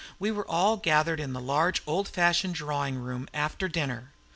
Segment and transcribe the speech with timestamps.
[0.17, 4.09] We were all gathered in the large old fashioned drawing room after dinner.